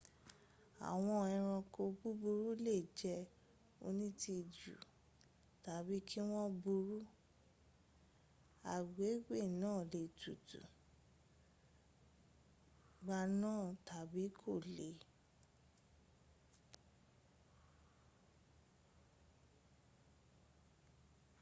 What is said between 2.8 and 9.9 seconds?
jẹ́ onítìjú tàbí kí wọ́n burú agbègbè náà